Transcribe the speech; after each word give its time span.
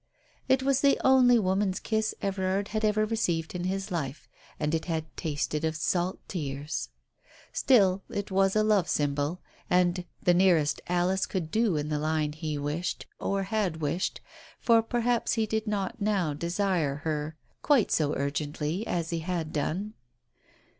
It 0.49 0.63
was 0.63 0.81
the 0.81 0.99
only 1.03 1.37
woman's 1.37 1.79
kiss 1.79 2.15
Everard 2.23 2.69
had 2.69 2.83
ever 2.83 3.05
received 3.05 3.53
in 3.53 3.65
his 3.65 3.91
life, 3.91 4.27
and 4.59 4.73
it 4.73 4.85
had 4.85 5.05
tasted 5.15 5.63
of 5.63 5.75
salt 5.75 6.17
tears! 6.27 6.89
Still, 7.53 8.01
it 8.09 8.31
was 8.31 8.55
a 8.55 8.63
love 8.63 8.89
symbol, 8.89 9.41
the 9.69 10.33
nearest 10.33 10.81
Alice 10.87 11.27
could 11.27 11.51
do 11.51 11.77
in 11.77 11.89
the 11.89 11.99
line 11.99 12.31
he 12.33 12.57
wished, 12.57 13.05
or 13.19 13.43
had 13.43 13.77
wished, 13.77 14.21
for 14.59 14.81
perhaps 14.81 15.33
he 15.33 15.45
did 15.45 15.67
not 15.67 16.01
now 16.01 16.33
desire 16.33 16.95
her 17.03 17.35
quite 17.61 17.91
so 17.91 18.15
urgently 18.15 18.87
as 18.87 19.11
he 19.11 19.19
had 19.19 19.53
done. 19.53 19.93